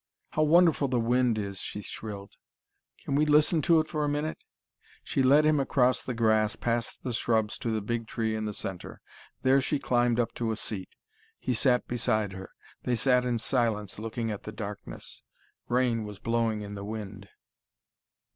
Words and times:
"How 0.31 0.41
wonderful 0.41 0.87
the 0.87 0.99
wind 0.99 1.37
is!" 1.37 1.59
she 1.59 1.83
shrilled. 1.83 2.33
"Shall 2.95 3.13
we 3.13 3.23
listen 3.23 3.61
to 3.61 3.79
it 3.81 3.87
for 3.87 4.03
a 4.03 4.09
minute?" 4.09 4.43
She 5.03 5.21
led 5.21 5.45
him 5.45 5.59
across 5.59 6.01
the 6.01 6.15
grass 6.15 6.55
past 6.55 7.03
the 7.03 7.13
shrubs 7.13 7.55
to 7.59 7.69
the 7.69 7.81
big 7.83 8.07
tree 8.07 8.33
in 8.35 8.45
the 8.45 8.51
centre. 8.53 8.99
There 9.43 9.61
she 9.61 9.77
climbed 9.77 10.19
up 10.19 10.33
to 10.33 10.49
a 10.49 10.55
seat. 10.55 10.95
He 11.37 11.53
sat 11.53 11.85
beside 11.87 12.33
her. 12.33 12.49
They 12.81 12.95
sat 12.95 13.25
in 13.25 13.37
silence, 13.37 13.99
looking 13.99 14.31
at 14.31 14.41
the 14.41 14.51
darkness. 14.51 15.21
Rain 15.67 16.03
was 16.03 16.17
blowing 16.17 16.61
in 16.63 16.73
the 16.73 16.83
wind. 16.83 17.29